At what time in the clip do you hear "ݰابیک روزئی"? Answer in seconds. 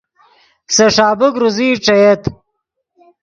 0.95-1.69